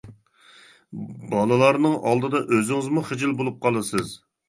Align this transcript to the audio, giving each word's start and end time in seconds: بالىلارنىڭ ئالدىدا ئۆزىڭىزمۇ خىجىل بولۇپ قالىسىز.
بالىلارنىڭ 1.35 1.95
ئالدىدا 1.99 2.43
ئۆزىڭىزمۇ 2.49 3.07
خىجىل 3.13 3.41
بولۇپ 3.43 3.65
قالىسىز. 3.69 4.23